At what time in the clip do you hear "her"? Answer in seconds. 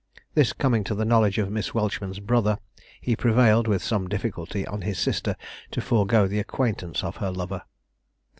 7.17-7.29